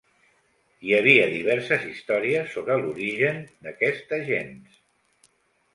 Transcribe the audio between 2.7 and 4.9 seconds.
l'origen d'aquesta gens.